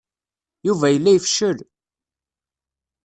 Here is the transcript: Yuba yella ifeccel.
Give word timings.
Yuba 0.67 0.87
yella 0.89 1.11
ifeccel. 1.13 1.57